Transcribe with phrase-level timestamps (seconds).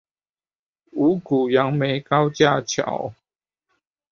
[0.93, 3.13] 五股楊梅高架橋